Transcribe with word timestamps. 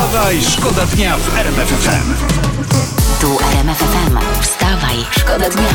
Wstawaj, 0.00 0.42
szkoda 0.42 0.86
dnia 0.86 1.16
w 1.16 1.38
RMF 1.38 1.68
FM. 1.68 2.14
Tu 3.20 3.38
RMF 3.52 3.78
FM. 3.78 4.18
Wstawaj, 4.42 4.96
szkoda 5.10 5.50
dnia. 5.50 5.68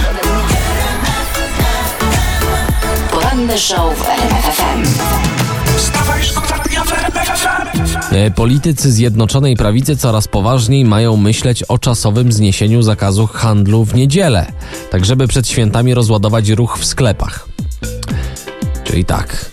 Poranny 3.12 3.58
show 3.58 3.98
w 3.98 4.10
RMF 4.10 4.46
FM. 4.46 4.84
Wstawaj, 5.78 6.24
szkoda 6.24 6.64
dnia 6.64 6.84
w 6.84 6.94
RMF 6.94 7.28
FM. 7.28 8.16
E, 8.16 8.32
Politycy 8.32 8.92
Zjednoczonej 8.92 9.56
Prawicy 9.56 9.98
coraz 9.98 10.28
poważniej 10.28 10.86
mają 10.86 11.18
myśleć 11.18 11.64
o 11.64 11.78
czasowym 11.78 12.32
zniesieniu 12.32 12.82
zakazu 12.82 13.28
handlu 13.28 13.86
w 13.86 13.96
niedzielę, 13.96 14.52
tak 14.92 15.06
żeby 15.06 15.28
przed 15.28 15.48
świętami 15.48 15.94
rozładować 15.94 16.50
ruch 16.50 16.78
w 16.80 16.86
sklepach. 16.86 17.48
Czyli 18.84 19.06
tak, 19.06 19.52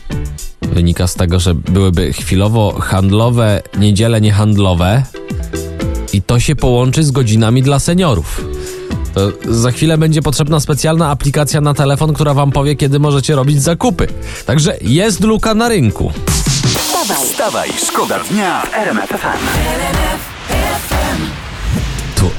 wynika 0.73 1.07
z 1.07 1.15
tego, 1.15 1.41
że 1.41 1.55
byłyby 1.55 2.13
chwilowo 2.13 2.81
handlowe, 2.81 3.63
niedziele 3.79 4.21
niehandlowe 4.21 5.03
i 6.13 6.23
to 6.23 6.41
się 6.41 6.57
połączy 6.57 7.05
z 7.05 7.11
godzinami 7.11 7.63
dla 7.63 7.79
seniorów. 7.79 8.45
To 9.15 9.33
za 9.49 9.71
chwilę 9.71 9.99
będzie 9.99 10.23
potrzebna 10.23 10.61
specjalna 10.61 11.11
aplikacja 11.11 11.61
na 11.61 11.75
telefon, 11.75 12.15
która 12.15 12.35
wam 12.35 12.53
powie, 12.53 12.77
kiedy 12.77 12.99
możecie 12.99 13.35
robić 13.35 13.63
zakupy. 13.63 14.07
Także 14.47 14.77
jest 14.81 15.21
luka 15.21 15.55
na 15.55 15.69
rynku. 15.69 16.13
Wstawaj, 16.67 17.27
Wstawaj, 17.27 17.71
szkoda 17.87 18.21
dnia 18.31 18.63
w 18.63 18.75
RMF 18.75 19.11
FM. 19.11 20.12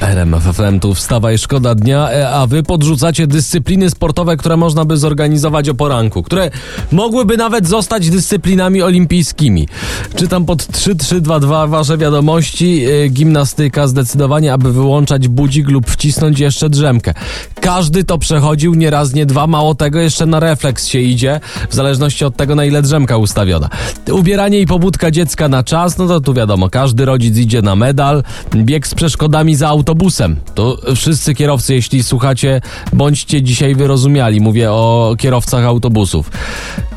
Tu 0.04 0.10
RMF 0.10 0.42
FM, 0.42 0.80
tu 0.80 0.94
wstawaj, 0.94 1.38
szkoda 1.38 1.74
dnia, 1.74 2.12
e, 2.12 2.30
a 2.30 2.46
wy 2.46 2.62
podrzucacie 2.62 3.26
dyscypliny 3.26 3.90
sportowe, 3.90 4.36
które 4.36 4.56
można 4.56 4.84
by 4.84 4.96
zorganizować 4.96 5.68
o 5.68 5.74
poranku, 5.74 6.22
które 6.22 6.50
mogłyby 6.92 7.36
nawet 7.36 7.68
zostać 7.68 8.10
dyscyplinami 8.10 8.82
olimpijskimi. 8.82 9.68
Czytam 10.16 10.44
pod 10.46 10.66
3322 10.66 11.66
wasze 11.66 11.98
wiadomości, 11.98 12.84
e, 12.84 13.08
gimnastyka 13.08 13.86
zdecydowanie, 13.86 14.52
aby 14.52 14.72
wyłączać 14.72 15.28
budzik 15.28 15.68
lub 15.68 15.90
wcisnąć 15.90 16.40
jeszcze 16.40 16.70
drzemkę. 16.70 17.14
Każdy 17.60 18.04
to 18.04 18.18
przechodził, 18.18 18.74
nie 18.74 18.90
raz, 18.90 19.14
nie 19.14 19.26
dwa, 19.26 19.46
mało 19.46 19.74
tego, 19.74 20.00
jeszcze 20.00 20.26
na 20.26 20.40
refleks 20.40 20.86
się 20.86 20.98
idzie, 20.98 21.40
w 21.70 21.74
zależności 21.74 22.24
od 22.24 22.36
tego, 22.36 22.54
na 22.54 22.64
ile 22.64 22.82
drzemka 22.82 23.16
ustawiona. 23.16 23.68
Ubieranie 24.12 24.60
i 24.60 24.66
pobudka 24.66 25.10
dziecka 25.10 25.48
na 25.48 25.62
czas, 25.62 25.98
no 25.98 26.08
to 26.08 26.20
tu 26.20 26.34
wiadomo, 26.34 26.70
każdy 26.70 27.04
rodzic 27.04 27.36
idzie 27.36 27.62
na 27.62 27.76
medal, 27.76 28.22
bieg 28.54 28.86
z 28.86 28.94
przeszkodami 28.94 29.54
za 29.54 29.68
autobusem. 29.68 30.36
To 30.54 30.78
wszyscy 30.96 31.34
kierowcy, 31.34 31.74
jeśli 31.74 32.02
słuchacie, 32.02 32.60
bądźcie 32.92 33.42
dzisiaj 33.42 33.74
wyrozumiali. 33.74 34.40
Mówię 34.40 34.72
o 34.72 35.14
kierowcach 35.18 35.64
autobusów. 35.64 36.30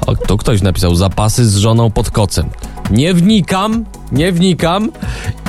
O, 0.08 0.16
to 0.16 0.38
ktoś 0.38 0.62
napisał 0.62 0.96
zapasy 0.96 1.50
z 1.50 1.58
żoną 1.58 1.92
pod 1.92 2.12
kocem. 2.12 2.50
Nie 2.92 3.14
wnikam, 3.14 3.86
nie 4.12 4.32
wnikam. 4.32 4.92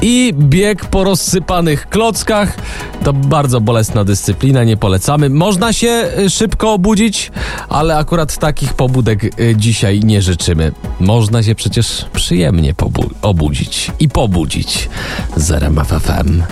I 0.03 0.35
bieg 0.35 0.85
po 0.85 1.05
rozsypanych 1.05 1.89
klockach. 1.89 2.57
To 3.05 3.13
bardzo 3.13 3.61
bolesna 3.61 4.05
dyscyplina, 4.05 4.65
nie 4.65 4.77
polecamy. 4.77 5.31
Można 5.31 5.73
się 5.73 6.11
y, 6.19 6.31
szybko 6.31 6.73
obudzić, 6.73 7.33
ale 7.69 7.97
akurat 7.97 8.39
takich 8.39 8.75
pobudek 8.75 9.41
y, 9.41 9.55
dzisiaj 9.57 10.01
nie 10.01 10.23
życzymy. 10.23 10.73
Można 11.01 11.43
się 11.43 11.55
przecież 11.55 12.05
przyjemnie 12.13 12.75
obudzić 13.23 13.91
i 14.01 14.09
pobudzić 14.09 14.89
z 15.37 15.51
RMF 15.51 15.89
FM 15.89 16.43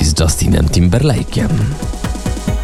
i 0.00 0.04
z 0.04 0.20
Justinem 0.20 0.68
Timberlake'iem. 0.68 1.48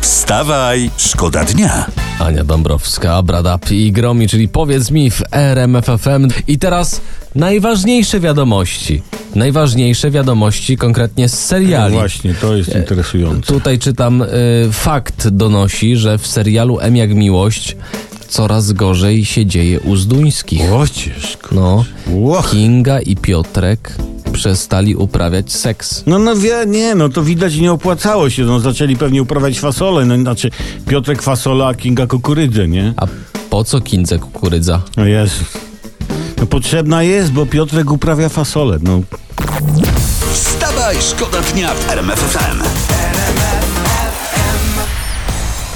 Wstawaj, 0.00 0.90
szkoda 0.96 1.44
dnia. 1.44 2.07
Ania 2.18 2.44
Dąbrowska, 2.44 3.22
Bradap 3.22 3.70
i 3.70 3.92
Gromi, 3.92 4.28
czyli 4.28 4.48
powiedz 4.48 4.90
mi 4.90 5.10
w 5.10 5.22
RMF 5.30 5.84
FM. 5.84 6.28
I 6.48 6.58
teraz 6.58 7.00
najważniejsze 7.34 8.20
wiadomości. 8.20 9.02
Najważniejsze 9.34 10.10
wiadomości 10.10 10.76
konkretnie 10.76 11.28
z 11.28 11.44
seriali. 11.46 11.94
No 11.94 12.00
Właśnie, 12.00 12.34
to 12.34 12.56
jest 12.56 12.76
interesujące. 12.76 13.52
Tutaj 13.52 13.78
czytam, 13.78 14.22
y, 14.22 14.26
fakt 14.72 15.28
donosi, 15.28 15.96
że 15.96 16.18
w 16.18 16.26
serialu 16.26 16.80
M 16.80 16.96
jak 16.96 17.14
miłość 17.14 17.76
coraz 18.28 18.72
gorzej 18.72 19.24
się 19.24 19.46
dzieje 19.46 19.80
u 19.80 19.96
Zduńskich. 19.96 20.70
Łocież. 20.70 21.38
No, 21.52 21.84
Łoch. 22.06 22.50
Kinga 22.50 23.00
i 23.00 23.16
Piotrek 23.16 23.96
przestali 24.38 24.96
uprawiać 24.96 25.52
seks. 25.52 26.02
No, 26.06 26.18
no 26.18 26.36
wie, 26.36 26.64
nie, 26.66 26.94
no 26.94 27.08
to 27.08 27.22
widać 27.22 27.56
nie 27.56 27.72
opłacało 27.72 28.30
się. 28.30 28.44
No, 28.44 28.60
zaczęli 28.60 28.96
pewnie 28.96 29.22
uprawiać 29.22 29.60
fasolę. 29.60 30.04
No, 30.04 30.16
znaczy 30.18 30.50
Piotrek 30.88 31.22
fasola, 31.22 31.66
a 31.66 31.74
Kinga 31.74 32.06
kukurydzę, 32.06 32.68
nie? 32.68 32.94
A 32.96 33.06
po 33.50 33.64
co 33.64 33.80
Kindze 33.80 34.18
kukurydza? 34.18 34.82
No 34.96 35.04
jest. 35.04 35.44
No 36.38 36.46
potrzebna 36.46 37.02
jest, 37.02 37.32
bo 37.32 37.46
Piotrek 37.46 37.90
uprawia 37.90 38.28
fasolę. 38.28 38.78
No, 38.82 39.00
Wstawaj, 40.32 40.96
szkoda 41.00 41.40
dnia 41.40 41.74
w 41.74 41.90
RMF 41.90 42.18
FM. 42.18 42.62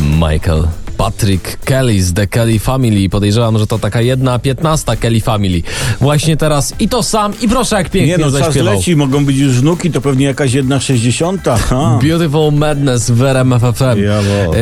Michael 0.01 0.65
Patrick 1.03 1.57
Kelly 1.65 2.03
z 2.03 2.13
The 2.13 2.27
Kelly 2.27 2.59
Family. 2.59 3.09
Podejrzewam, 3.09 3.59
że 3.59 3.67
to 3.67 3.79
taka 3.79 4.01
jedna 4.01 4.39
piętnasta 4.39 4.97
Kelly 4.97 5.21
Family. 5.21 5.63
Właśnie 6.01 6.37
teraz 6.37 6.75
i 6.79 6.89
to 6.89 7.03
sam, 7.03 7.33
i 7.41 7.49
proszę 7.49 7.77
jak 7.77 7.91
pięknie 7.91 8.17
nie 8.17 8.19
no, 8.19 8.31
czas 8.31 8.33
zaśpiewał. 8.33 8.75
leci, 8.75 8.97
mogą 8.97 9.25
być 9.25 9.37
już 9.37 9.53
wnuki, 9.53 9.91
to 9.91 10.01
pewnie 10.01 10.27
jakaś 10.27 10.53
jedna 10.53 10.81
sześćdziesiąta. 10.81 11.57
Ha. 11.57 11.99
Beautiful 12.03 12.53
Madness 12.53 13.11
w 13.11 13.23
RMF 13.23 13.63
FM. 13.63 14.03
Jawohl. 14.03 14.59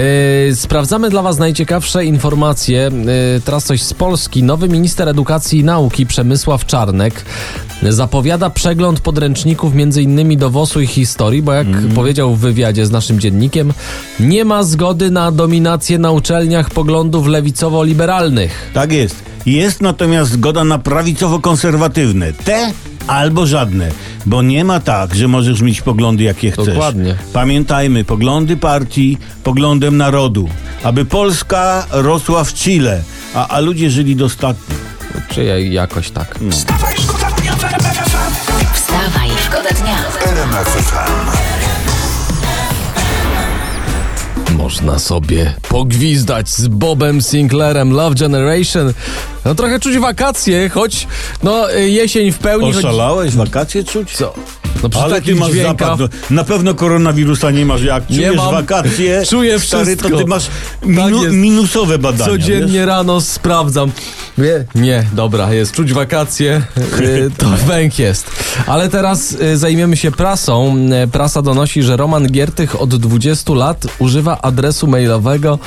Yy, 0.49 0.57
sprawdzamy 0.57 1.11
dla 1.11 1.23
Was 1.23 1.39
najciekawsze 1.39 2.05
informacje. 2.05 2.91
Yy, 3.35 3.41
teraz 3.45 3.65
coś 3.65 3.83
z 3.83 3.95
Polski. 3.95 4.43
Nowy 4.43 4.69
minister 4.69 5.09
edukacji 5.09 5.59
i 5.59 5.65
nauki 5.65 6.07
Przemysław 6.07 6.67
Czarnek 6.67 7.25
zapowiada 7.83 8.51
przegląd 8.51 9.01
podręczników 9.01 9.73
m.in. 9.77 10.39
do 10.39 10.51
WOS-u 10.51 10.81
i 10.81 10.87
historii, 10.87 11.43
bo 11.43 11.53
jak 11.53 11.67
Mhm. 11.67 11.91
powiedział 11.95 12.35
w 12.35 12.41
wywiadzie 12.41 12.87
z 12.87 12.91
naszym 12.91 13.21
dziennikiem, 13.21 13.73
nie 14.21 14.45
ma 14.45 14.63
zgody 14.63 15.11
na 15.11 15.33
dominację 15.33 15.99
na 15.99 16.11
uczelniach 16.11 16.71
poglądów 16.71 17.27
lewicowo-liberalnych. 17.27 18.51
Tak 18.75 18.93
jest. 18.93 19.17
Jest 19.47 19.81
natomiast 19.81 20.31
zgoda 20.33 20.65
na 20.65 20.79
prawicowo-konserwatywne. 20.79 22.33
Te 22.45 22.73
albo 23.07 23.47
żadne. 23.47 23.91
Bo 24.27 24.43
nie 24.43 24.65
ma 24.65 24.81
tak, 24.81 25.15
że 25.15 25.29
możesz 25.29 25.61
mieć 25.61 25.81
poglądy 25.83 26.25
jakie 26.25 26.51
chcesz. 26.51 26.67
Dokładnie. 26.67 27.15
Pamiętajmy, 27.33 28.05
poglądy 28.05 28.57
partii 28.57 29.19
poglądem 29.45 29.97
narodu. 29.97 30.49
Aby 30.83 31.05
Polska 31.05 31.87
rosła 31.91 32.45
w 32.45 32.55
Chile, 32.55 33.03
a, 33.35 33.49
a 33.49 33.61
ludzie 33.61 33.91
żyli 33.91 34.17
dostatnio. 34.17 34.77
Czy 35.29 35.45
ja- 35.45 35.59
jakoś 35.59 36.11
tak. 36.11 36.39
Wstawaj, 36.51 36.95
Można 44.57 44.99
sobie 44.99 45.55
pogwizdać 45.69 46.49
z 46.49 46.69
Bobem 46.69 47.21
Sinclairem 47.23 47.91
Love 47.93 48.15
Generation. 48.17 48.93
No 49.45 49.55
trochę 49.55 49.81
czuć 49.81 49.99
wakacje, 49.99 50.69
choć 50.69 51.07
no 51.43 51.69
jesień 51.71 52.33
w 52.33 52.39
pełni. 52.39 52.73
Choć, 52.73 52.85
Oszalałeś? 52.85 53.35
Wakacje 53.35 53.85
czuć? 53.85 54.13
co? 54.17 54.35
No 54.83 54.89
Ale 55.03 55.23
ty 55.23 55.35
masz 55.35 55.51
dźwiękach. 55.51 55.77
zapad. 55.89 55.99
No, 56.01 56.09
Na 56.37 56.45
pewno 56.45 56.75
koronawirusa 56.75 57.51
nie 57.51 57.67
masz. 57.67 57.83
Jak 57.83 58.11
Nie 58.11 58.17
czujesz 58.17 58.37
mam. 58.37 58.55
wakacje, 58.55 59.23
Czuję 59.31 59.61
stary, 59.61 59.85
wszystko. 59.85 60.09
to 60.11 60.17
ty 60.19 60.25
masz 60.27 60.47
Tak 60.81 60.89
minu, 60.89 61.25
jest. 61.25 61.37
minusowe 61.37 61.99
badania. 61.99 62.25
Codziennie 62.31 62.73
wiesz? 62.79 62.87
rano 62.87 63.21
sprawdzam. 63.21 63.91
Nie, 64.39 64.65
nie, 64.75 65.05
dobra, 65.13 65.53
jest 65.55 65.73
czuć 65.73 65.93
wakacje, 65.93 66.63
y, 67.01 67.31
to 67.37 67.47
węch 67.67 67.99
jest. 67.99 68.27
Ale 68.67 68.89
teraz 68.89 69.33
y, 69.33 69.57
zajmiemy 69.59 69.97
się 69.97 70.11
prasą. 70.11 70.77
Y, 71.05 71.09
Prasa 71.09 71.43
donosi, 71.43 71.83
że 71.83 71.97
Roman 71.97 72.27
Giertych 72.27 72.81
od 72.81 72.97
20 72.97 73.53
lat 73.55 73.87
używa 73.99 74.41
adresu 74.43 74.87
mailowego 74.87 75.59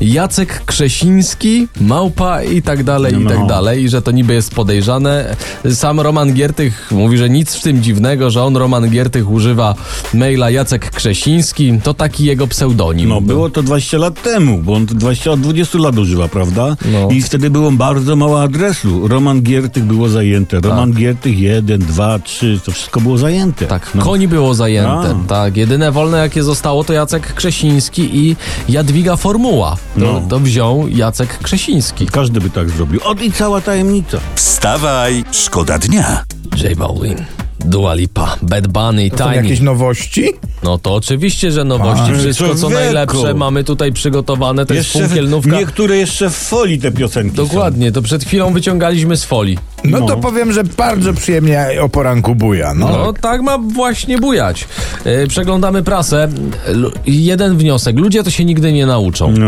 Jacek 0.00 0.62
Krzesiński, 0.66 1.68
małpa 1.80 2.42
i 2.42 2.62
tak 2.62 2.84
dalej, 2.84 3.14
i 3.14 3.18
No. 3.18 3.30
tak 3.30 3.46
dalej, 3.46 3.82
i 3.82 3.88
że 3.88 4.02
to 4.02 4.10
niby 4.10 4.34
jest 4.34 4.54
podejrzane. 4.54 5.36
Sam 5.74 6.00
Roman 6.00 6.32
Giertych 6.34 6.88
mówi, 6.90 7.18
że 7.18 7.30
nic 7.30 7.54
w 7.54 7.62
tym 7.62 7.82
dziwnego, 7.82 8.30
że 8.30 8.42
on, 8.44 8.56
Roman 8.56 8.90
Giertych, 8.90 9.30
używa 9.30 9.74
maila 10.14 10.50
Jacek 10.50 10.90
Krzesiński, 10.90 11.80
to 11.82 11.94
taki 11.94 12.24
jego 12.24 12.46
pseudonim. 12.46 13.08
No, 13.08 13.20
było 13.20 13.50
to 13.50 13.62
20 13.62 13.98
lat 13.98 14.22
temu, 14.22 14.58
bo 14.58 14.74
on 14.74 14.86
to 14.86 14.94
20 14.94 15.30
od 15.30 15.40
20 15.40 15.78
lat 15.78 15.98
używa, 15.98 16.28
prawda? 16.28 16.76
No. 16.92 17.08
I 17.10 17.22
wtedy 17.22 17.50
było 17.50 17.70
bardzo 17.72 18.07
mało 18.16 18.42
adresu. 18.42 19.08
Roman 19.08 19.42
Giertych 19.42 19.84
było 19.84 20.08
zajęte. 20.08 20.60
Roman 20.60 20.92
Giertych 20.92 21.38
1, 21.38 21.80
2, 21.80 22.18
3, 22.18 22.60
to 22.64 22.72
wszystko 22.72 23.00
było 23.00 23.18
zajęte. 23.18 23.66
Tak, 23.66 23.90
No. 23.94 24.02
koni 24.04 24.28
było 24.28 24.54
zajęte. 24.54 25.14
A. 25.24 25.28
Tak, 25.28 25.56
jedyne 25.56 25.92
wolne 25.92 26.18
jakie 26.18 26.42
zostało 26.42 26.84
to 26.84 26.92
Jacek 26.92 27.34
Krzesiński 27.34 28.16
i 28.18 28.36
Jadwiga 28.68 29.16
Formuła. 29.16 29.76
To, 29.94 30.00
No. 30.00 30.22
to 30.28 30.40
wziął 30.40 30.88
Jacek 30.88 31.38
Krzesiński. 31.42 32.06
Każdy 32.06 32.40
by 32.40 32.50
tak 32.50 32.70
zrobił. 32.70 33.00
Od 33.04 33.22
i 33.22 33.32
cała 33.32 33.60
tajemnica. 33.60 34.18
Wstawaj, 34.34 35.24
szkoda 35.32 35.78
dnia. 35.78 36.24
J 36.62 36.78
Balwin. 36.78 37.16
Dua 37.64 37.94
Lipa, 37.94 38.36
Bad 38.42 38.66
Bunny, 38.68 39.10
Są 39.10 39.16
Tiny. 39.16 39.36
jakieś 39.36 39.60
nowości? 39.60 40.24
No 40.62 40.78
to 40.78 40.94
oczywiście, 40.94 41.52
że 41.52 41.64
nowości. 41.64 42.14
Wszystko 42.18 42.48
co 42.54 42.60
człowieku. 42.60 42.82
najlepsze 42.82 43.34
mamy 43.34 43.64
tutaj 43.64 43.92
przygotowane. 43.92 44.66
To 44.66 44.74
jest 44.74 44.86
Jeszcze 44.86 44.98
w, 44.98 45.08
funkielnówka. 45.08 45.58
niektóre 45.58 45.96
jeszcze 45.96 46.30
w 46.30 46.34
folii 46.34 46.78
te 46.78 46.92
piosenki 46.92 47.36
Dokładnie, 47.36 47.92
to 47.92 48.02
przed 48.02 48.24
chwilą 48.24 48.52
wyciągaliśmy 48.52 49.16
z 49.16 49.24
folii. 49.24 49.58
No, 49.84 49.98
to 50.00 50.06
No. 50.06 50.16
powiem, 50.16 50.52
że 50.52 50.64
bardzo 50.64 51.12
przyjemnie 51.14 51.66
o 51.82 51.88
poranku 51.88 52.34
buja. 52.34 52.74
No. 52.74 52.88
No 52.88 53.12
tak 53.12 53.42
ma 53.42 53.58
właśnie 53.58 54.18
bujać. 54.18 54.68
E, 55.04 55.26
Przeglądamy 55.26 55.82
prasę. 55.82 56.28
Lu- 56.74 56.90
Jeden 57.06 57.56
wniosek. 57.56 57.98
Ludzie 57.98 58.22
to 58.22 58.30
się 58.30 58.44
nigdy 58.44 58.72
nie 58.72 58.86
nauczą. 58.86 59.32
No. 59.38 59.46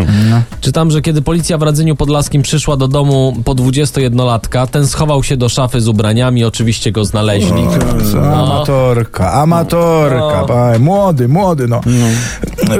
Czytam, 0.60 0.90
że 0.90 1.02
kiedy 1.02 1.22
policja 1.22 1.58
w 1.58 1.62
Radzeniu 1.62 1.96
Podlaskim 1.96 2.42
przyszła 2.42 2.76
do 2.76 2.88
domu 2.88 3.36
po 3.44 3.54
21-latka, 3.54 4.66
ten 4.66 4.86
schował 4.86 5.22
się 5.22 5.36
do 5.36 5.48
szafy 5.48 5.80
z 5.80 5.88
ubraniami, 5.88 6.44
oczywiście 6.44 6.92
go 6.92 7.04
znaleźli. 7.04 7.62
Co, 8.12 8.32
Amatorka, 8.42 9.32
amatorka. 9.32 10.44
No. 10.48 10.78
Młody, 10.78 11.28
młody, 11.28 11.68
no. 11.68 11.80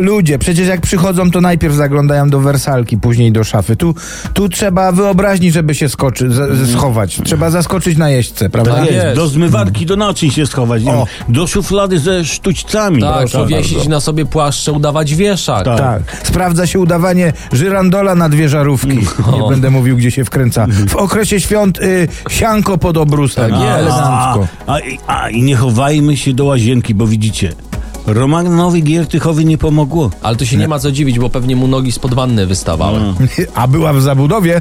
Ludzie, 0.01 0.39
przecież 0.39 0.69
jak 0.69 0.81
przychodzą, 0.81 1.31
to 1.31 1.41
najpierw 1.41 1.75
zaglądają 1.75 2.31
do 2.31 2.41
wersalki, 2.41 2.99
później 2.99 3.33
do 3.33 3.45
szafy. 3.45 3.77
Tu, 3.77 3.95
tu 4.35 4.49
trzeba 4.49 4.93
wyobraźni, 4.93 5.51
żeby 5.53 5.75
się 5.75 5.89
skoczy, 5.89 6.31
schować. 6.73 7.21
Trzeba 7.25 7.40
zaskoczyć 7.51 7.99
na 7.99 8.11
jeźdźce, 8.11 8.51
prawda? 8.51 8.75
Tak 8.75 8.91
Jest, 8.91 9.17
do 9.17 9.29
zmywarki, 9.29 9.87
do 9.87 9.97
naczyń 9.97 10.31
się 10.31 10.47
schować, 10.47 10.85
nie 10.85 10.93
O. 10.93 11.07
do 11.29 11.47
szuflady 11.47 11.99
ze 11.99 12.25
sztućcami. 12.25 13.01
Tak, 13.03 13.19
Proszę 13.19 13.39
powiesić 13.39 13.75
bardzo. 13.75 13.91
na 13.91 14.01
sobie 14.01 14.27
płaszcze, 14.27 14.73
udawać 14.73 15.15
wieszak. 15.15 15.65
Tak. 15.65 15.79
Tak. 15.79 16.03
Sprawdza 16.27 16.67
się 16.67 16.79
udawanie 16.81 17.33
żyrandola 17.53 18.15
na 18.15 18.29
dwie 18.29 18.49
żarówki. 18.49 18.99
Nie 19.33 19.49
będę 19.51 19.71
mówił, 19.71 19.97
gdzie 19.97 20.11
się 20.11 20.25
wkręca. 20.25 20.67
W 20.89 20.97
okresie 20.97 21.41
świąt 21.41 21.79
y, 21.79 22.09
sianko 22.31 22.79
pod 22.79 22.97
obrusem. 22.97 23.51
Tak. 23.51 23.61
Elegancko. 23.61 24.47
A, 24.67 24.73
a, 24.75 24.81
i- 24.81 24.99
a 25.07 25.29
i 25.31 25.43
nie 25.43 25.57
chowajmy 25.57 26.17
się 26.17 26.35
do 26.35 26.45
łazienki, 26.45 26.95
bo 26.95 27.07
widzicie, 27.07 27.53
Romanowi 28.07 28.83
Giertychowi 28.83 29.47
nie 29.47 29.59
pomogło. 29.59 30.11
Ale 30.23 30.37
tu 30.37 30.47
się 30.47 30.57
nie 30.57 30.69
ma 30.69 30.79
co 30.79 30.93
dziwić, 30.93 31.19
bo 31.19 31.31
pewnie 31.31 31.57
mu 31.57 31.69
nogi 31.69 31.93
spod 31.93 32.15
wanny 32.15 32.47
wystawały. 32.47 32.99
A 33.55 33.67
była 33.69 33.93
w 33.93 34.03
zabudowie. 34.03 34.61